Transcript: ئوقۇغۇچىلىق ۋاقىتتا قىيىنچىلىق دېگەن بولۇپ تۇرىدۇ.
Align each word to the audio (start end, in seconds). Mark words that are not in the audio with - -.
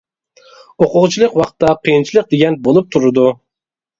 ئوقۇغۇچىلىق 0.85 1.35
ۋاقىتتا 1.41 1.73
قىيىنچىلىق 1.83 2.31
دېگەن 2.33 2.57
بولۇپ 2.69 2.89
تۇرىدۇ. 2.97 3.27